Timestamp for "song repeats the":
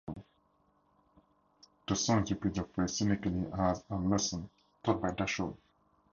1.95-2.63